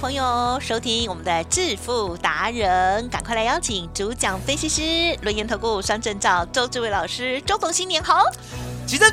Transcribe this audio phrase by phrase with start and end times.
[0.00, 8.22] 朋友收听我们的致富达人，赶快来邀请主讲分析师轮研投顾双证照周志伟老师，周总新年好！
[8.86, 9.12] 起身，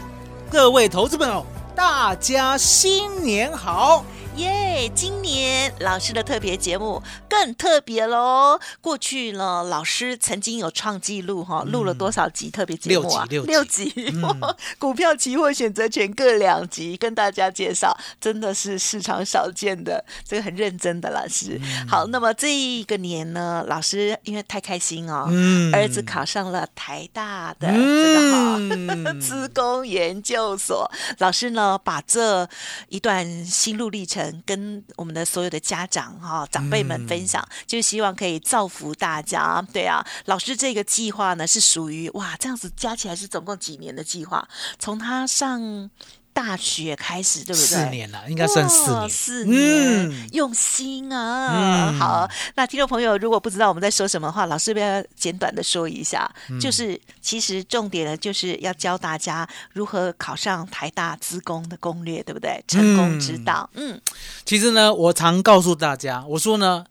[0.51, 1.43] 各位投资朋友，
[1.75, 4.05] 大家新年好！
[4.37, 4.91] 耶！
[4.93, 8.59] 今年老师的特别节目更特别喽。
[8.81, 13.25] 过去呢，老师曾经有创纪录哈，录了多少集特别节目啊？
[13.29, 14.13] 六集，六集。
[14.77, 21.59] 股票、期货、选择权各两集，跟大家介绍，真的是市场少见的，这个很认真的老师。
[21.87, 25.27] 好，那么这一个年呢，老师因为太开心哦，
[25.73, 32.47] 儿子考上了台大的这个好 资工研究所，老师呢把这
[32.89, 34.24] 一段心路历程。
[34.45, 39.61] 跟我们的所有的家长哈长辈们分享，就希望可以造福大家。
[39.73, 44.47] 对啊，老师这个计划呢是属于哇，这样子加起来是总共几年的计划？
[44.79, 45.89] 从他上。
[46.35, 47.65] 大学开始，对不对？
[47.65, 49.09] 四年了，应该算四年。
[49.09, 51.93] 四年，用心啊！
[51.97, 56.29] 好，那听众朋友，如果不知道我们在说什么话，老师不要简短的说一下。
[56.59, 62.61] 就是其实重点呢，就是要教大家如何考上台大资工的攻略，对不对？
[62.67, 63.69] 成功之道。
[63.75, 63.99] 嗯，
[64.43, 66.85] 其实呢，我常告诉大家，我说呢，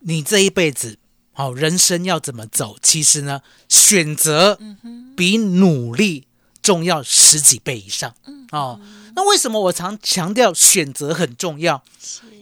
[0.00, 0.96] 你这一辈子，
[1.32, 2.76] 好，人生要怎么走？
[2.80, 4.56] 其实呢，选择
[5.16, 6.28] 比努力
[6.62, 8.14] 重要十几倍以上。
[8.52, 8.80] 哦，
[9.14, 11.82] 那为什么我常强调选择很重要？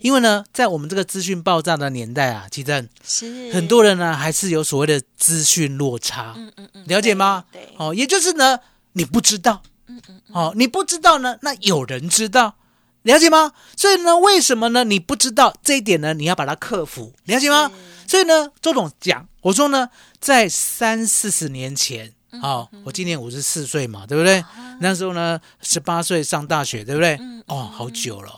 [0.03, 6.35] 因为呢，在我们这个资讯爆炸的年代啊，其实是很多人呢还是有所谓的资讯落差。
[6.37, 7.45] 嗯嗯嗯，了解吗？
[7.51, 8.61] 对，哦，也就是呢，
[8.93, 12.57] 你不知道，嗯嗯，哦，你不知道呢，那有人知道，
[13.03, 13.53] 了解吗？
[13.77, 14.85] 所以呢，为什么呢？
[14.85, 16.13] 你不知道这一点呢？
[16.13, 17.73] 你要把它克服，了解吗？
[18.07, 19.89] 所以呢，周总讲，我说呢，
[20.21, 22.13] 在三四十年前。
[22.41, 24.45] 好，我今年五十四岁嘛，对不对？
[24.81, 27.19] 那时候呢，十八岁上大学，对不对？
[27.47, 28.35] 哦，好久了，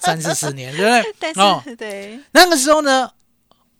[0.00, 1.32] 三四十年，对不对？
[1.42, 2.20] 哦，对。
[2.32, 3.10] 那个时候呢，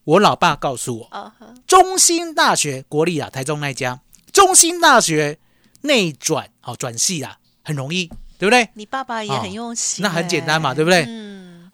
[0.05, 1.33] 我老爸告诉我，
[1.67, 4.01] 中兴大学国立啊，台中那家，
[4.33, 5.39] 中兴大学
[5.83, 8.69] 内转，哦转系啊，很容易，对不对？
[8.75, 11.05] 你爸爸也很用心，那很简单嘛，对不对？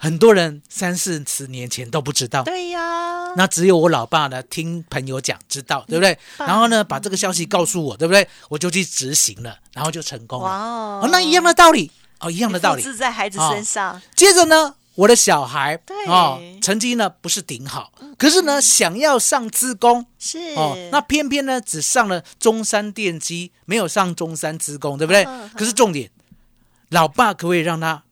[0.02, 0.12] 嗯。
[0.12, 6.18] 很多人三四十年前都不知道，对呀，那只有我老爸呢，听朋友讲知道，对不对？
[6.38, 8.28] 然后呢，把这个消息告诉我，对不对？
[8.48, 10.48] 我就去执行了，然后就成功了。
[10.48, 11.90] 哦，那一样的道理
[12.20, 14.02] 哦，一样的道理是在孩子身上。
[14.16, 25.24] 接着呢，我的小孩哦，成绩呢不是顶好，可是呢想要上资工是哦，那偏偏呢只上了中山电机，没有上中山职工，对不对？
[25.56, 26.10] 可是重点，
[26.90, 28.02] 老爸可不可以让他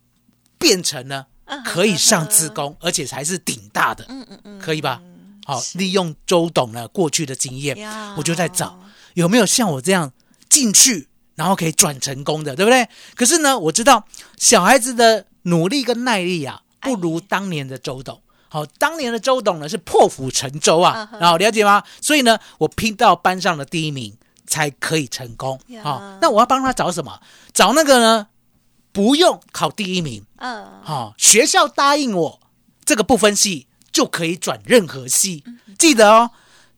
[0.56, 1.26] 变成呢？
[1.64, 5.00] 可以上自工，而且还是顶大的，嗯嗯嗯，可以吧？
[5.46, 7.76] 好，利用周董呢过去的经验，
[8.16, 8.78] 我就在找
[9.14, 10.12] 有没有像我这样
[10.48, 12.88] 进去，然后可以转成功的，对不对？
[13.14, 14.04] 可是呢，我知道
[14.36, 18.20] 小孩子的努力跟耐力啊，不如当年的周董。
[18.48, 21.82] 好，当年的周董呢是破釜沉舟啊，然后了解吗？
[22.00, 25.58] 所以呢，我拼到班上的第一名才可以成功。
[25.82, 27.20] 好，那我要帮他找什么？
[27.52, 28.26] 找那个呢？
[28.92, 32.40] 不用考第一名，嗯，好，学校答应我
[32.84, 35.44] 这个不分系就可以转任何系，
[35.78, 36.30] 记得哦，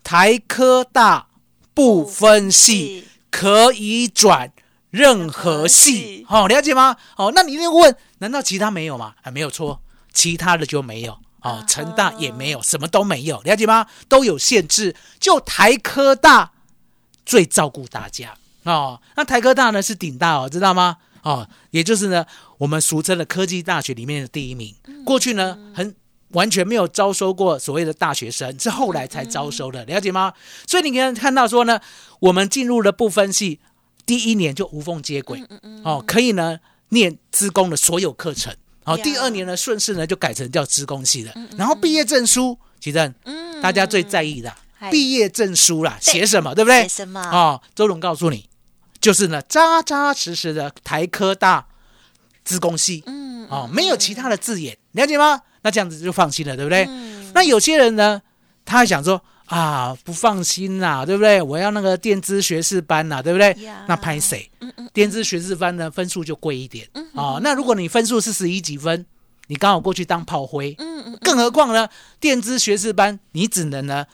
[0.05, 1.29] 台科大
[1.73, 4.53] 不分系可以转
[4.91, 6.97] 任何系，好，了解吗？
[7.17, 9.15] 哦，那你一定问，难道其他没有吗？
[9.23, 9.81] 啊，没有错，
[10.13, 13.87] 其他的就没有，哦，成大也没有，什么都没有，了解吗？
[14.09, 16.53] 都有限制，就台科大
[17.25, 18.35] 最照顾大家
[18.65, 19.01] 哦。
[19.17, 20.99] 那台科大呢是顶大哦，知道吗？
[21.23, 22.27] 哦，也就是呢，
[22.59, 24.75] 我们俗称的科技大学里面的第一名。
[25.05, 25.95] 过去呢，很
[26.31, 30.33] 完全没有招收过所谓的大学生，是后来才招收的，了解吗？
[30.67, 31.81] 所以你可以看到说呢，
[32.21, 33.61] 我们进入了不分系，
[34.05, 35.43] 第一年就无缝接轨，
[35.85, 36.59] 哦，可以呢
[36.89, 38.55] 念资工的所有课程。
[38.85, 41.33] 好，第二年呢顺势呢就改成叫资工系了。
[41.57, 43.15] 然后毕业证书，其实
[43.63, 44.53] 大家最在意的
[44.91, 46.83] 毕业证书啦，写什么，对不对？
[46.83, 47.21] 写什么？
[47.31, 48.49] 哦，周龙告诉你。
[49.03, 51.67] 就是呢扎扎实实的台科大
[52.43, 55.43] 资工系，嗯哦，没有其他的字眼，了解吗？
[55.61, 56.87] 那这样子就放心了，对不对？
[56.89, 58.21] 嗯那有些人呢，
[58.65, 61.43] 他还想说啊，不放心啦，对不对？
[61.43, 63.57] 我要那个电资学士班啦，对不对？
[63.87, 64.51] 那拍谁？
[64.61, 67.41] 嗯嗯电资学士班呢，分数就贵一点哦。
[67.43, 69.05] 那如果你分数是十一几分，
[69.49, 71.89] 你刚好过去当炮灰，嗯嗯更何况呢，
[72.21, 74.07] 电资学士班你只能呢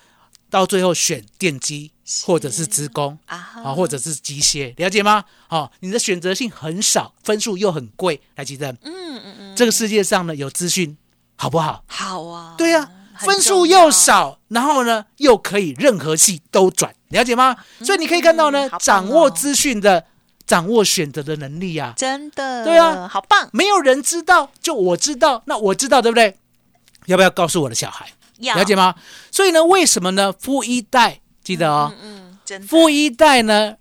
[0.49, 1.93] 到最后选电机
[2.25, 5.25] 或者是职工啊啊，或者是机械，了解吗？
[5.47, 10.97] 好，你的选择性很少，分数又很贵，来记得，嗯嗯嗯，这个世界上呢有资讯
[11.37, 11.85] 好不好？
[11.87, 17.57] 好啊，对呀、很分数又，少，然后呢又可以任何系都转，了解吗？
[17.81, 20.07] 所以你可以看到呢，掌握资讯的、
[20.47, 26.39] 掌握选择的能力啊，真的，对啊好棒，没有人知道，就我知道，那我知道，对不对？
[27.07, 28.13] 要不要告诉我的小孩？
[28.39, 28.95] 要了解吗？
[29.31, 30.33] 所以呢，为什么呢？
[30.33, 33.75] 富一代记得哦，嗯，真的富一代呢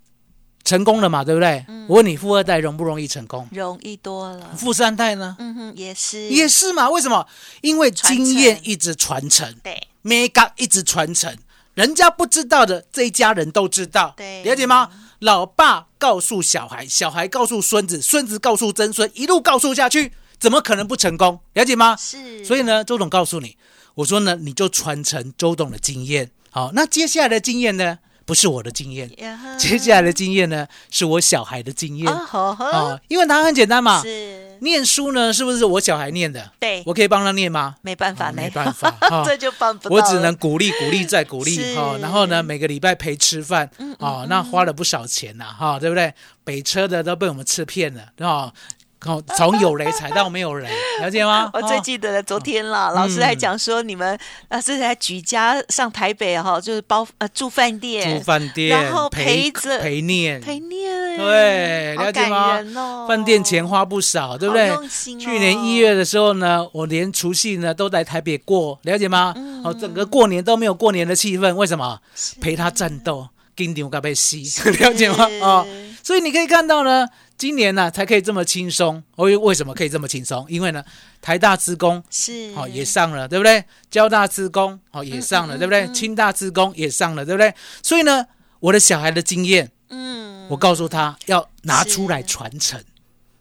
[0.63, 1.65] 成功了嘛，对不对？
[1.89, 3.45] 我问你，富二代容不容易成功？
[3.51, 5.35] 容易多了，富三代呢？
[5.37, 6.89] 嗯哼，也是也是嘛？
[6.89, 7.27] 为什么？
[7.59, 9.53] 因为经验一直传承。
[9.61, 11.35] 对，mega 一直传承，
[11.73, 14.89] 人家不知道的，这一家人都知道，对了解吗？
[15.19, 21.41] 老爸告诉小孩，小孩告诉孙子，孙子告诉曾孙，一路告诉下去，怎么可能不成功？
[21.51, 21.97] 了解吗？
[21.97, 23.57] 是，所以呢，周董告诉你，
[23.95, 26.31] 我说呢，你就传承周董的经验。
[26.57, 29.07] 好，那接下来的经验呢，不是我的经验，
[29.59, 32.12] 接下来的经验呢，是我小孩的经验。
[32.12, 36.51] 哦，因为答案很简单嘛，是，念书呢，是不是我小孩念的？
[36.59, 36.81] 对。
[36.88, 37.75] 我可以帮他念吗？
[37.83, 38.89] 没办法，哦没办法。
[39.01, 39.24] 哈。
[39.24, 41.75] 这就办不到，我只能鼓励、鼓励再鼓励是。
[41.75, 43.69] 哈、然后呢，每个礼拜陪吃饭，
[44.00, 46.12] 哦，那花了不少钱呐，哈、对不对？
[46.44, 48.51] 北车的都被我们吃骗了，哦，
[49.07, 50.68] 哦，从有雷踩到没有雷，
[51.01, 51.50] 了解吗？
[51.54, 54.18] 我最哦记得昨天了，老师还讲说你们
[54.50, 62.59] 啊是在举家上台北哈，就是包呃住饭店，住饭店，然后陪陪着陪念，陪念，对，了解吗
[63.07, 64.89] 饭店钱花不少，对不对用？
[64.89, 69.33] 去年一月的时候呢，我连除夕呢都来台北过，了解吗？
[69.38, 72.00] 嗯哦，整个过年都没有过年的气氛，为什么？
[72.42, 74.44] 陪他战斗，金牛该被吸，
[74.80, 75.25] 了解吗？
[75.42, 75.68] 哦，
[76.04, 79.03] 所以你可以看到呢，今年呢、才可以这么轻松。
[79.17, 80.45] 为为什么可以这么轻松？
[80.49, 80.83] 因为呢，
[81.21, 83.63] 台大职工是哦也上了，对不对？
[83.91, 85.87] 交大职工哦也上了，对不对？
[85.93, 87.53] 清大职工也上了，对不对？
[87.83, 88.25] 所以呢，
[88.59, 92.83] 我的小孩的经验，嗯我告诉他要拿出来传承。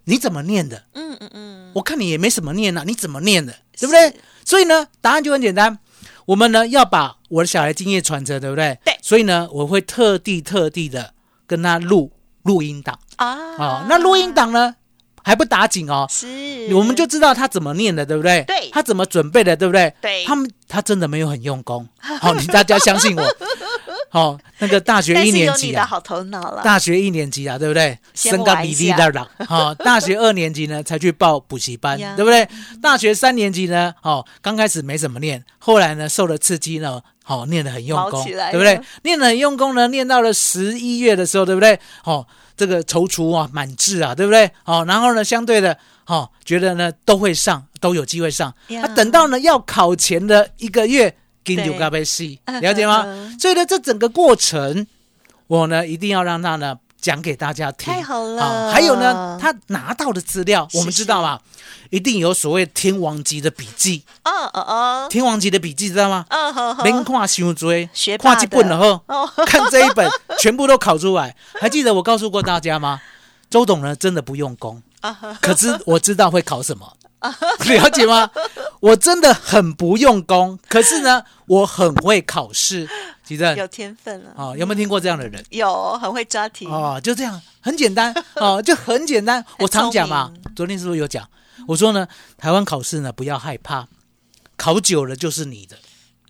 [0.04, 0.84] 你怎么念的？
[0.92, 3.52] 嗯嗯嗯，我看你也没什么念啊，你怎么念的？
[3.78, 4.14] 对不对？
[4.44, 5.78] 所以呢，答案就很简单，
[6.26, 8.78] 我们呢要把我的小孩经验传承，对不对？
[8.84, 11.14] 对所以呢，我会特地特地的
[11.46, 12.12] 跟他录
[12.46, 13.26] 录音档啊
[13.58, 14.74] 啊、那录音档呢
[15.22, 16.06] 还不打紧哦。
[16.08, 16.26] 是，
[16.72, 18.44] 我们就知道他怎么念的，对不对？
[18.46, 19.92] 对他怎么准备的，对不对？
[20.00, 21.88] 对他们他真的没有很用功。
[21.98, 23.24] 好、 你大家相信我。
[24.16, 27.98] 好、那个大学一年级好头脑了，大学一年级啊，对不对？
[28.14, 32.48] 先升个玩一下比例的啦，好、大学二年级呢才去报补习班呀，对不对？
[32.80, 38.82] 大学三年级呢，哦，刚开始没怎么念，后来呢受了刺激呢，哦，念得很用功，对不对了？
[39.02, 41.78] 念得很用功呢，念到了十一月的时候，对不对？
[42.04, 42.26] 哦，
[42.56, 44.50] 这个踌躇啊，满志啊，对不对？
[44.64, 45.76] 哦，然后呢，相对的，
[46.06, 48.54] 哦，觉得呢都会上，都有机会上。
[48.68, 51.14] 那啊，等到呢要考前的一个月，
[51.46, 53.04] 给对丢咖啡戏， 嗯了解吗？
[53.06, 54.86] 嗯所以呢，这整个过程，
[55.46, 57.92] 我呢一定要让他呢讲给大家听。
[57.94, 58.42] 太好了。
[58.42, 61.38] 啊还有呢，他拿到的资料，是我们知道嘛，
[61.90, 66.26] 一定有所谓天王级的笔记，哦哦哦，天王级的笔记知道吗？
[66.30, 71.34] 嗯呵呵，连看伤追，学霸看几本了后，哦， 看这一本全部都考出来。
[71.60, 73.00] 还记得我告诉过大家吗？
[73.48, 74.82] 周董呢真的不用功，
[75.40, 76.92] 可是我知道会考什么，
[77.66, 78.30] 了解吗？
[78.80, 82.88] 我真的很不用功，可是呢，我很会考试。
[83.24, 85.44] 吉正有天分了，哦，有没有听过这样的人？
[85.50, 89.44] 有很会抓题，哦，就这样，很简单 哦，就很简单。
[89.58, 91.28] 我常讲嘛，昨天是不是有讲？
[91.66, 92.06] 我说呢，
[92.38, 93.88] 台湾考试呢不要害怕，
[94.56, 95.76] 考久了就是你的，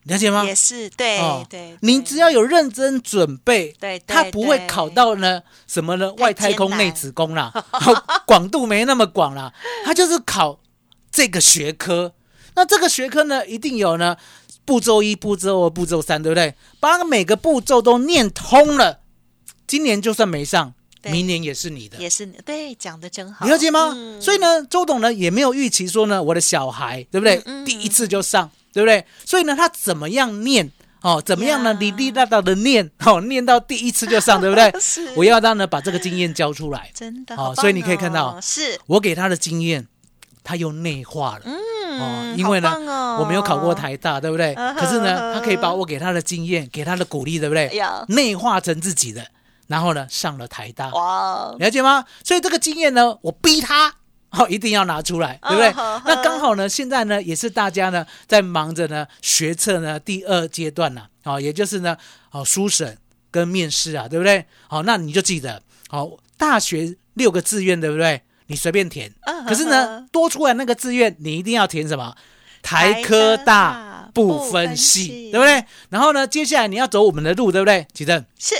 [0.05, 0.43] 了解吗？
[0.45, 7.93] 也是对哦对，你只要有认真准备，对对他不会考到呢什么呢外太空内子宫啦，好
[8.25, 9.53] 广度没那么广啦，
[9.85, 10.59] 他就是考
[11.17, 12.13] 这个学科。
[12.55, 14.17] 那这个学科呢，一定有呢
[14.67, 16.55] 步骤一、步骤二、步骤三，对不对？
[16.79, 19.01] 把每个步骤都念通了，
[19.67, 21.97] 今年就算没上，明年也是你的。
[21.97, 23.93] 也是对讲的真好，你了解吗？
[23.95, 27.37] 嗯所以呢，周董呢也没有预期说呢，我的小孩对不对？
[27.47, 29.05] 嗯嗯第一次就上，对不对？
[29.25, 30.71] 所以呢，他怎么样念
[31.03, 31.23] 哦？
[31.25, 31.73] 怎么样呢？
[31.73, 34.73] 呀哩哩啦啦的念哦，念到第一次就上，对不对？
[34.81, 36.91] 是我要他呢把这个经验教出来。
[36.95, 39.87] 真的好所以你可以看到哦是我给他的经验，
[40.47, 41.43] 他又内化了。
[41.45, 41.57] 嗯
[41.99, 44.55] 哦，因为呢，哦我没有考过台大，对不对？
[44.55, 47.71] 嗯可是呢，他可以把我给他的经验，给他的鼓励，对不对？
[48.09, 49.27] 内化成自己的，
[49.67, 52.05] 然后呢上了台大，哇，了解吗？
[52.23, 53.95] 所以这个经验呢，我逼他。
[54.31, 55.69] 哦，一定要拿出来，对不对？
[55.79, 61.97] 嗯那刚好呢，现在呢，也是大家呢在忙着呢学测呢第二阶段呢，哦，也就是呢，
[62.33, 62.99] 哦，书审
[63.31, 64.45] 跟面试啊，对不对？
[64.69, 68.21] 好、那你就记得，好、大学六个志愿，对不对？
[68.47, 72.15] 你随便填，嗯可是呢，多出来那个志愿，你一定要填什么？
[72.63, 75.65] 台科大不分系，对不对？
[75.89, 77.87] 然后呢，接下来你要走我们的路，对不对？
[77.95, 78.55] 启正是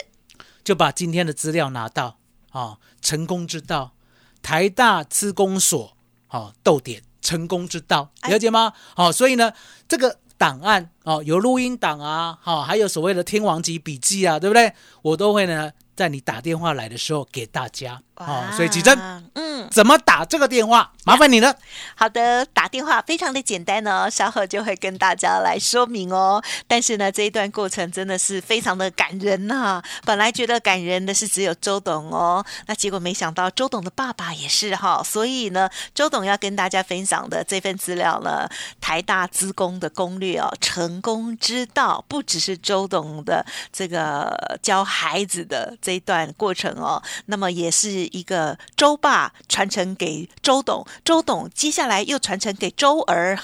[0.63, 2.19] 就把今天的资料拿到
[2.51, 3.95] 啊、哦，成功之道，
[4.43, 5.97] 台大资工所，
[6.29, 8.73] 好、哦，逗点成功之道，了解吗？
[8.95, 9.53] 好、哦，所以呢，
[9.89, 14.73] 这个档案哦，有录音档啊，好、哦，还有所谓的天王级笔记啊，对不对？
[15.03, 18.99] 我都会呢，在你打电话来的时候给大家哦，所以启正，
[19.35, 20.93] 嗯，怎么打这个电话？
[21.05, 21.55] 麻烦你了。
[21.95, 26.43] 好的，打电话非常的简单哦，稍后就会跟大家来说明哦。
[26.67, 38.49] 但是呢，这一段过程真的是非常的感人呐、本来觉得感人的是只有周董哦，那结果没想到周董的爸爸也是哈、所以呢，周董要跟大家分享的这份资料呢，
[38.81, 50.85] 台大资工的攻略哦，成功之道，不只是周董的这个教孩子的这一段过程哦，那么也是一个周爸传承给周董。
[51.05, 53.39] 周董接下来又传承给周儿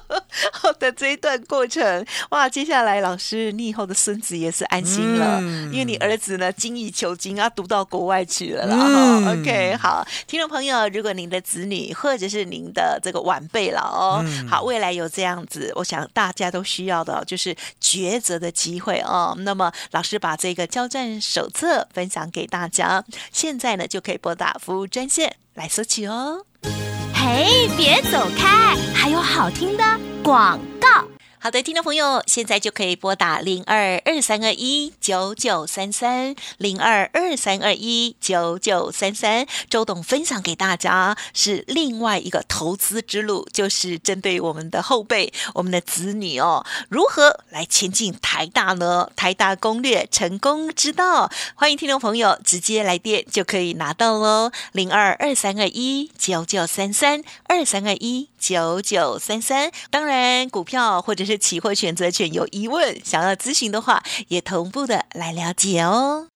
[0.78, 2.46] 的这一段过程，哇！
[2.46, 8.76] 接下来老师，你以后的孙子也是安心了，嗯因为你儿子呢精益求精啊，读到国外去了啦。
[8.78, 19.34] 嗯 OK，好，听众朋友，如果您的子女或者是您的这个晚辈了哦，嗯好，未来有这样子，我想大家都需要的哦就是抉择的机会哦。
[19.38, 21.61] 那么老师把这个交战手册
[21.92, 26.44] 分享给大家，现在呢就可以拨打服务专线来索取哦。
[27.14, 29.84] 嘿，别走开，还有好听的
[30.22, 31.04] 广告。
[31.42, 39.44] 好的，听众朋友，现在就可以拨打零二二三二一九九三三零二二三二一九九三三。
[39.68, 49.10] 周董分享给大家是另外一个投资之路，就是针对我们的后辈、我们的子女哦，如何来前进台大呢？
[49.16, 59.70] 台大攻略成功之道，欢迎听众朋友直接来电就可以拿到喽，零二二三二一九九三三二三二一九九三三。
[59.88, 66.26] 当然，股票或者是期货选择权有疑问，想要咨询的话，也同步的来了解哦。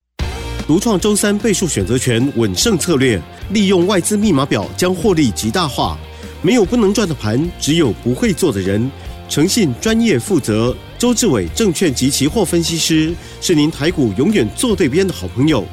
[0.69, 3.21] 独创周三倍数选择权稳胜策略，
[3.51, 5.99] 利用外资密码表将获利极大化。
[6.43, 8.89] 没有不能赚的盘，只有不会做的人。
[9.29, 15.67] 诚信、专业、负责，周志伟证券及期货分析师是您台股永远做对边的好朋友。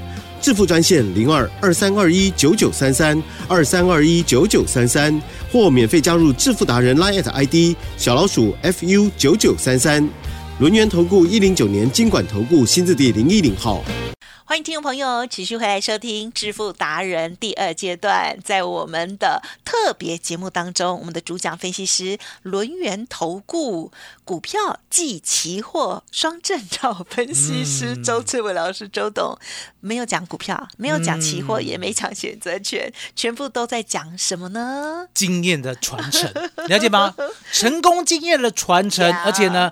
[0.43, 5.17] 致富专线零二二三二一九九三三二三二一九九三三，
[5.49, 10.05] 或免费加入致富达人 Line at ID 小老鼠 fu 九九三三。
[10.59, 13.83] 轮源投顾一零九年经管投顾新字第零一零号。
[14.45, 23.91] 欢迎听众朋友持续回来收听《致富达人》第二阶段，在我们的特别节目当中，我们的主讲分析师轮源投顾
[24.23, 29.35] 股票暨期货双证照分析师嗯周志伟老师周董，
[29.79, 35.07] 没有讲股票，没有讲期货，嗯也没讲选择权，全部都在讲什么呢？
[35.15, 36.31] 经验的传承，
[36.67, 37.15] 了解吗？
[37.51, 39.71] 成功经验的传承，而且呢，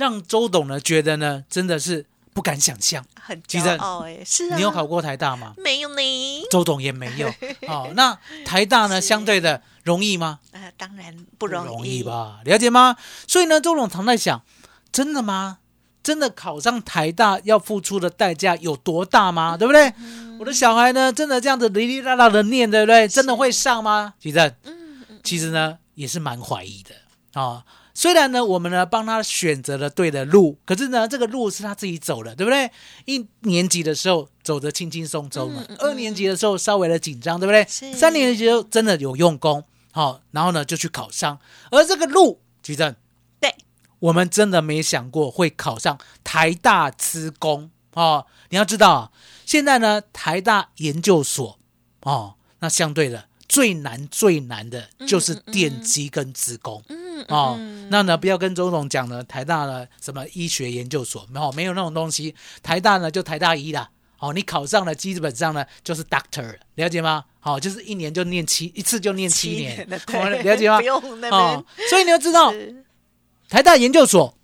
[0.00, 3.04] 让周董呢觉得呢，真的是不敢想象。
[3.20, 5.52] 很骄傲哎，是啊，你有考过台大吗？
[5.58, 6.46] 没有呢？
[6.50, 7.28] 周董也没有。
[7.68, 10.38] 哦，那台大呢，相对的容易吗？
[10.52, 12.40] 呃，当然不容易容易吧？
[12.46, 12.96] 了解吗？
[13.28, 14.42] 所以呢，周董常在想，
[14.90, 15.58] 真的吗？
[16.02, 19.54] 真的考上台大要付出的代价有多大吗？
[19.58, 19.92] 对不对？
[20.38, 23.06] 我的小孩呢，真的这样子哩哩啦啦的念，对不对？
[23.06, 24.14] 真的会上吗？
[24.18, 24.54] 其实，
[25.22, 26.94] 其实呢，也是蛮怀疑的
[27.32, 27.64] 啊、哦。
[27.92, 32.70] 虽然呢，我们呢帮他选择了对的路，可是呢，这个路是他自己走的，对不对？
[33.04, 37.64] 一年级的时候走得轻轻松松嘛，嗯嗯嗯二年级的时候稍微的紧张，对不对？
[37.92, 41.38] 三年级的时候真的有用功，好、然后呢就去考上，
[41.70, 42.94] 而这个路，举证，
[43.38, 43.54] 对，
[43.98, 48.24] 我们真的没想过会考上台大资工哦。
[48.48, 49.10] 你要知道啊，
[49.44, 51.58] 现在呢台大研究所
[52.02, 56.80] 哦，那相对的最难最难的就是电机跟资工。
[56.88, 63.90] 嗯那呢，不要跟周总讲呢，台大呢什么医学研究所，没有没有那种东西，台大呢就台大医啦。
[64.20, 67.24] 哦，你考上了，基本上呢就是 doctor，了了解吗？
[67.40, 70.84] 好、哦，就是一年就念七一次就念七年，了解吗不？
[70.84, 72.84] 用那哦，所以你要知道，是
[73.48, 74.38] 台大研究所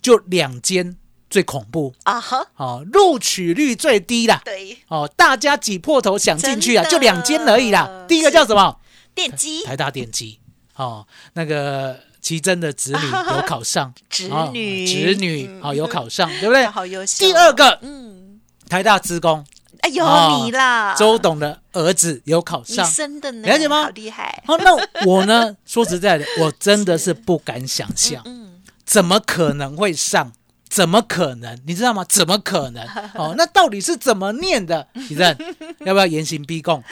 [0.00, 0.96] 就两间
[1.28, 8.04] 最恐怖，啊哈，哦，录取率最低啦，对，哦，大家挤破头想进去啊，就两间而已啦。
[8.08, 8.78] 第一个叫什么？
[9.14, 9.64] 电机。
[9.64, 10.38] 台大电机，
[10.76, 15.60] 哦，那个奇珍的子女 有考上，侄哦女侄女嗯。
[15.62, 16.66] 哦有考上，对不对？
[16.66, 17.26] 好优秀。
[17.26, 19.44] 第二个嗯，台大资工。
[19.80, 22.84] 哎呦哦你啦，周董的儿子有考上。
[22.84, 23.82] 生的呢，了解吗？
[23.84, 25.56] 好厉害，哦，那我呢？
[25.66, 30.32] 说实在的，我真的是不敢想象，嗯，怎么可能会上？
[30.68, 31.58] 怎么可能？
[31.66, 32.04] 你知道吗？
[32.08, 32.86] 怎么可能？
[33.14, 34.88] 哦，那到底是怎么念的？
[34.94, 35.36] 李正，
[35.86, 36.82] 要不要严刑逼供？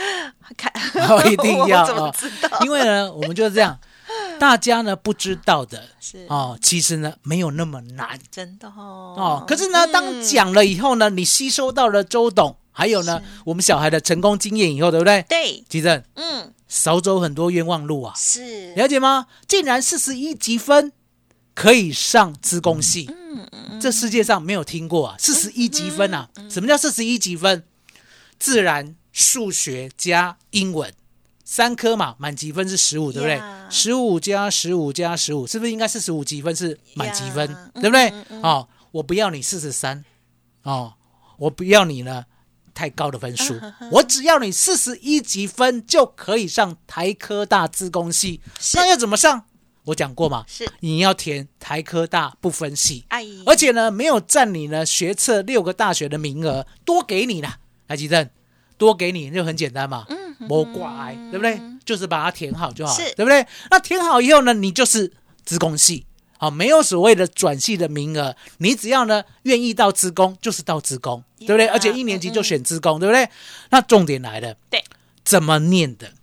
[0.57, 0.73] 看
[1.09, 2.13] 哦，一定要？
[2.63, 3.79] 因为呢，我们就是这样，
[4.39, 9.45] 大家呢不知道的是哦，其实呢没有那么难真的哦，哦。
[9.47, 15.25] 可是呢，当嗯讲了以后呢，你吸收到了周董，还有呢我们小孩的成功经验以后，对不对？
[15.29, 19.27] 对，其正嗯，少走很多冤枉路啊，是，了解吗？
[19.49, 20.93] 竟然四十一积分
[21.55, 26.29] 可以上资工系，嗯嗯这世界上没有听过啊，四十一积分啊！
[26.49, 27.65] 什么叫四十一积分？
[28.39, 30.93] 自然、数学加英文
[31.45, 33.41] 三科嘛，满积分是十五，对不对？
[33.71, 38.13] 十五加十五加十五，是不是应该四十五积分是满积分？Yeah，对不对？
[38.43, 40.05] 哦，我不要你四十三，
[40.63, 40.95] 哦，
[41.39, 42.25] 我不要你呢
[42.75, 43.55] 太高的分数，
[43.93, 48.41] 我只要你四十一积分就可以上台科大自工系，
[48.75, 49.45] 那要怎么上？
[49.85, 58.31] 我讲过嘛，是，你要填台科大不分系，哎，而且呢，没有占你呢学测六个大学的名额，多给你啦，台积电
[58.79, 61.61] 多给你就很简单嘛，嗯，没挂碍，对不对？
[61.85, 63.15] 就是把它填好就好了，是。
[63.15, 63.47] 对不对？
[63.71, 65.13] 那填好以后呢，你就是
[65.45, 66.07] 资工系，
[66.39, 71.67] 好，没有所谓的转系的名额，你只要呢愿意到资工，就是到资工，对不对？
[71.69, 73.29] 而且一年级就选资工，对不对？
[73.69, 74.83] 那重点来了，对，
[75.25, 76.15] 怎么念的，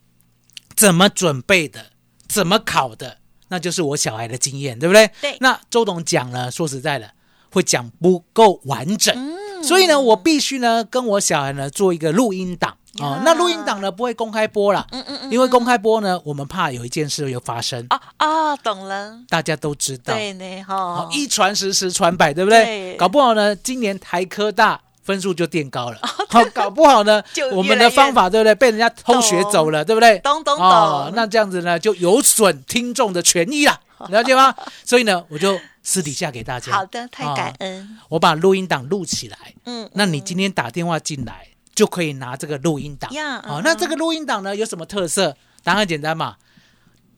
[0.75, 1.91] 怎么准备的，
[2.27, 3.20] 怎么考的，
[3.51, 5.12] 那就是我小孩的经验，对不对？
[5.20, 5.36] 对。
[5.41, 7.12] 那周董讲了，说实在的，
[7.51, 9.62] 会讲不够完整，嗯。
[9.62, 12.77] 所以呢，我必须呢跟我小孩呢做一个录音档。
[13.00, 13.22] 哦。
[13.25, 22.63] 那录音档呢不会公开播了，嗯嗯嗯，因为公开播呢，我们怕有一件事又发生，哦哦，懂了，大家都知道，对呢，哦哈，，一传十，十传百，对不对？
[22.63, 22.96] 对。
[22.96, 27.22] 搞不好呢，今年台科大分数就垫高了， 好，搞不好呢
[27.53, 28.53] 我们的方法对不对？
[28.55, 30.20] 被人家偷学走了，对不对？
[30.20, 34.55] 懂懂哦懂，那这样子呢，就有损听众的权益了， 了解吗？
[34.85, 39.37] 所以呢，我就私底下给大家，好的，太感哦恩，我把录音档录起来。
[39.66, 43.11] 嗯，那你今天打电话进来，就可以拿这个录音档。
[43.14, 45.35] 呀好、嗯那这个录音档呢有什么特色？
[45.64, 46.35] 答案很简单嘛，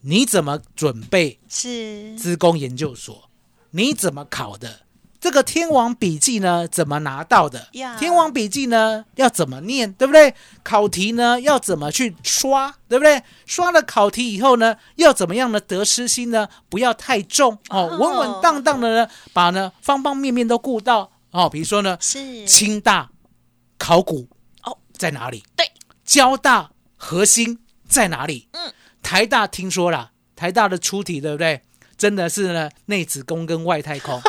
[0.02, 3.28] 你怎么准备是资工研究所？
[3.70, 4.80] 你怎么考的？
[5.24, 7.96] 这个天王笔记呢，怎么拿到的呀？
[7.96, 10.34] 天王笔记呢，要怎么念，对不对？
[10.62, 13.22] 考题呢，要怎么去刷，对不对？
[13.46, 15.58] 刷了考题以后呢，要怎么样呢？
[15.58, 21.48] 得失心呢，不要太重哦，哦稳稳当当的呢，把呢方方面面都顾到哦。
[21.48, 23.08] 比如说呢，是清大
[23.78, 24.28] 考古
[24.64, 25.42] 哦在哪里？
[25.56, 25.72] 对，
[26.04, 28.46] 交大核心在哪里？
[28.52, 28.70] 嗯，
[29.02, 31.62] 台大听说了，台大的出题对不对？
[32.04, 34.20] 真的是呢，内子宫跟外太空，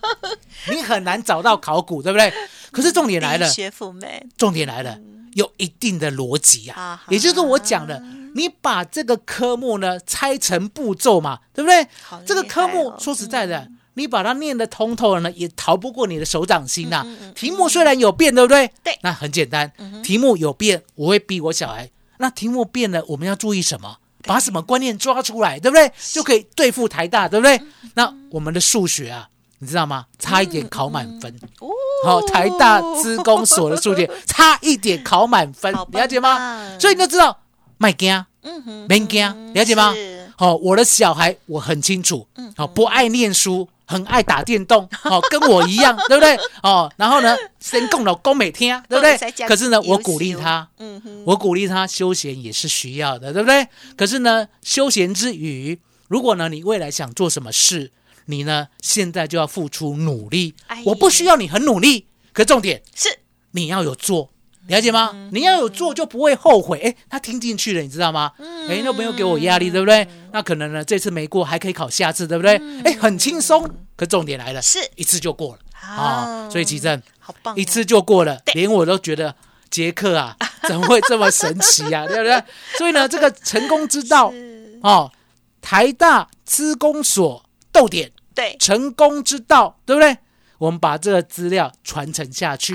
[0.72, 2.32] 你很难找到考古，对不对？
[2.72, 4.98] 可是重点来了，学府妹，重点来了，
[5.34, 8.02] 有一定的逻辑啊啊，也就是我讲的，
[8.34, 11.86] 你把这个科目呢拆成步骤嘛，对不对？
[12.24, 17.06] 这个科目说实在的，你把它念得通透了呢，也逃不过你的手掌心呐。
[17.34, 18.72] 题目虽然有变，对不对？
[18.82, 19.70] 对那很简单，
[20.02, 21.90] 题目有变，我会逼我小孩。
[22.16, 23.98] 那题目变了，我们要注意什么？
[24.22, 25.90] 把什么观念抓出来，对不对？
[26.12, 27.60] 就可以对付台大，对不对？
[27.94, 29.28] 那我们的数学啊，
[29.58, 30.06] 你知道吗？
[30.18, 31.34] 差一点考满分。
[31.60, 31.68] 哦
[32.04, 36.78] 好、台大资工所的数学 差一点考满分了解吗？
[36.78, 37.36] 所以你就知道，
[37.76, 39.92] 卖惊，嗯哼，没惊，了解吗？
[39.94, 46.38] 是好、我的小孩我很清楚，好、不爱念书，很爱打电动，哦、跟我一样， 对不对？
[46.62, 49.46] 哦，然后呢，先供老公每天， 对不对？
[49.48, 53.66] 可是呢，我鼓励他，嗯哼，我鼓励他休闲也是需要的，对不对？
[53.96, 57.90] 可是呢，休闲之余，如果呢你未来想做什么事，
[58.26, 60.82] 你呢现在就要付出努力哎。
[60.84, 63.20] 我不需要你很努力，可重点是
[63.52, 64.30] 你要有做。
[64.68, 65.10] 了解吗？
[65.32, 66.78] 你要有做就不会后悔。
[66.78, 68.32] 哎，他听进去了，你知道吗？
[68.68, 70.06] 哎，那没有给我压力，对不对？
[70.32, 72.60] 那可能呢，这次没过还可以考下次，对不对？
[72.84, 73.68] 哎，很轻松。
[73.96, 79.34] 可重点来了，是一次就过了啊、啊所以奇正好棒哦，一次就过了，连我都觉得
[79.70, 80.36] 杰克啊，
[80.68, 82.06] 怎么会这么神奇啊？
[82.06, 82.40] 对不对？
[82.76, 84.32] 所以呢， 这个成功之道
[84.82, 85.10] 哦，
[85.60, 90.16] 台大资工所逗点对，成功之道，对不对？
[90.58, 92.74] 我们把这个资料传承下去，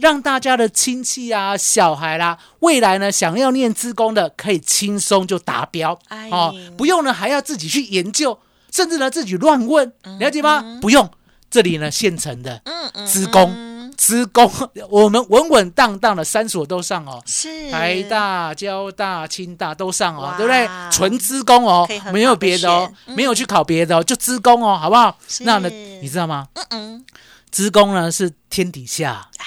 [0.00, 5.98] 让大家的亲戚啊、小孩啦、未来呢想要念资工的，可以轻松就达标。
[6.08, 8.38] 哎哦，不用呢还要自己去研究，
[8.72, 10.78] 甚至呢自己乱问，了解吗？
[10.80, 11.08] 不用，
[11.50, 13.69] 这里呢现成的嗯嗯资工嗯
[14.10, 14.50] 资工，
[14.88, 17.22] 我们稳稳当当的三所都上哦。
[17.24, 20.68] 是台大、交大、清大都上哦哇，对不对？
[20.90, 25.16] 纯资工哦没有别的哦没有去考别的哦，就资工哦，好不好？
[25.28, 25.68] 是那呢，
[26.02, 26.48] 你知道吗？
[26.54, 27.04] 嗯嗯，
[27.52, 29.44] 资工呢是天底下哎，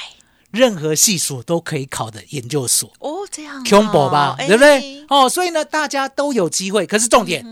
[0.51, 2.89] 任何系所都可以考的研究所。
[2.99, 5.05] 哦，这样、哦、恐怖吧，哎对不对？
[5.09, 6.87] 哦，所以呢，大家都有机会。
[6.87, 7.43] 可是重点，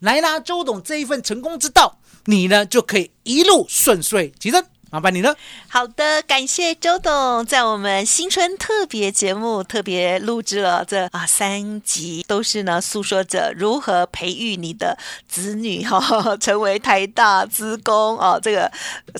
[0.00, 4.32] 来啦周董这一份成功之道，你呢就可以一路顺遂。
[4.40, 5.36] 其实麻烦你了。
[5.68, 14.96] 好的，感谢周董在我们新春特别节目特别录制了这啊三集，都是呢诉说着如何培育你的
[15.28, 18.70] 子女 哈、哦、成为台大资工哦，这个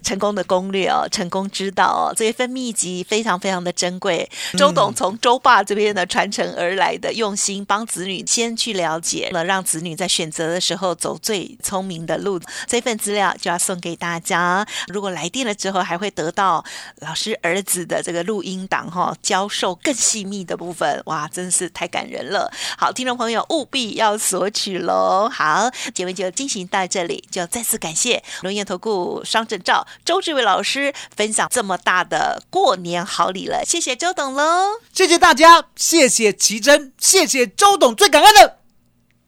[0.03, 4.29] 成功的攻略哦，成功之道哦，这一份秘籍非常非常的珍贵。
[4.57, 12.41] 周董从周爸这边呢传承而来的用心，帮子女先去了解了，让子女在选择的时候走最聪明的路。
[12.67, 16.65] 这份资料就要送给大家，如果来电了之后还会得到
[17.01, 22.51] 老师儿子的这个录音档哈、教授更细密的部分，哇，真是太感人了。
[22.79, 25.29] 好，听众朋友务必要索取喽。
[25.29, 34.79] 好，节目就进行到这里，就再次感谢龙岩投顾双证照周志伟老师分享这么大的过年好礼了，谢谢周董喽。
[34.93, 38.59] 谢谢大家，谢谢奇珍，谢谢周董，最感恩的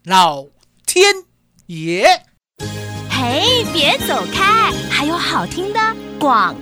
[0.04, 0.46] 老
[0.86, 1.24] 天
[1.66, 2.29] 爷。
[3.22, 5.78] 嘿，别走开，还有好听的
[6.18, 6.56] 广。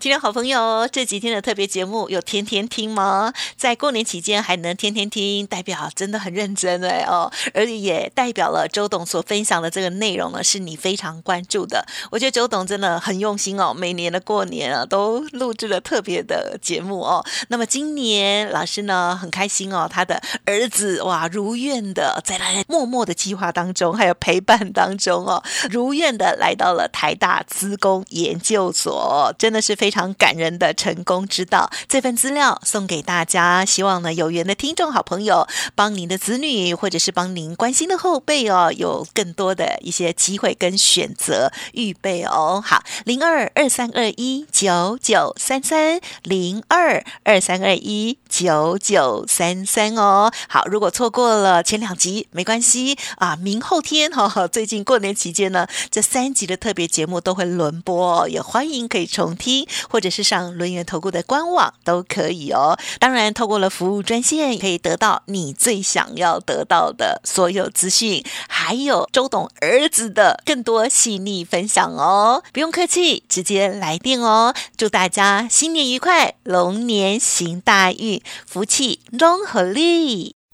[0.00, 3.32] 今天好朋友，这几天的特别节目有天天听吗？
[3.56, 11.84] 在过年期间还能天天听，代表真的很认真哎哦，而且也代表了周董所分享的这个内容呢，是你非常关注的。
[12.12, 17.26] 我觉得周董真的很用心哦，每年的过年啊都录制了特别的节目哦。
[17.48, 31.70] 那么今年老师呢很开心哦，他的儿子哇如愿的在他默默的计划当中，还有陪伴当中哦，如愿的来到了台大资工研究所，真的是非非常感人的成功之道。
[31.88, 42.62] 这份资料送给大家，希望呢有缘的听众好朋友帮您的子女，或者是帮您关心的后辈哦，有更多的一些机会跟选择预备哦。
[42.62, 50.30] 好，零二二三二一九九三三零二二三二一九九三三哦。
[50.50, 62.78] 好，如果错过了前两集没关系啊，明后天哈、哦，最近过年期间呢，这三集的特别节目都会轮播、哦，也欢迎可以重听，或者是上轮源投顾的官网都可以哦。
[62.98, 72.42] 当然，透过了服务专线，可以得到你最想要得到的所有资讯，还有周董儿子的更多细腻分享哦。
[72.52, 74.54] 不用客气，直接来电哦。
[74.76, 80.37] 祝大家新年愉快，龙年行大运，福气融合力。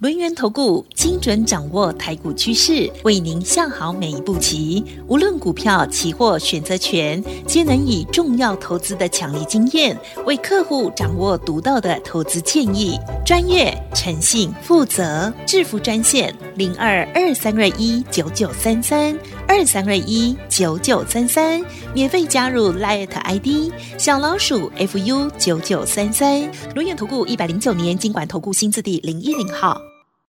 [0.00, 4.84] 轮源投顾精准掌握台股趋势，为您下好每一步棋。
[5.06, 12.98] 无论股票、期货、选择权，皆能以重要投资的强力经验，为客户掌握独到的投资建议。
[13.24, 26.42] 专业、诚信、负责，致富专线零二二三二一九九三三二三二一九九三三，免费加入 Light ID 小老鼠 fu 九九三三。
[26.74, 29.93] 轮源投顾一百零九年经管投顾新字第零一零号。